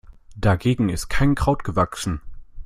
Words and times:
Dagegen 0.35 0.89
ist 0.89 1.09
kein 1.11 1.35
Kraut 1.35 1.63
gewachsen. 1.63 2.21